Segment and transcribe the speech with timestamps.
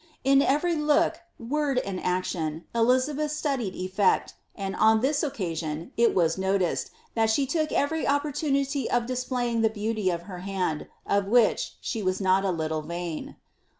[0.23, 6.15] In every look, word, and action, Elizabeth studied efl^jct, and on this occa sion it
[6.15, 11.27] was noticed that she took every opportunity of displaying the beauty of her hand, of
[11.27, 13.35] which she was not a little vain.'